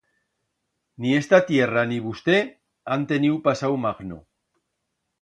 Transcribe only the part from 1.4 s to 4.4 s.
tierra ni vusté han teniu pasau magno.